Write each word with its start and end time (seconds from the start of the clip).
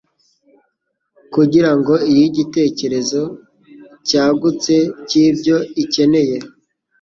kugira 1.33 1.71
ngo 1.77 1.93
iyihe 2.11 2.25
igitekerezo 2.31 3.21
cyagutse 4.07 4.75
cy'ibyo 5.07 5.57
ikeneye 5.83 6.37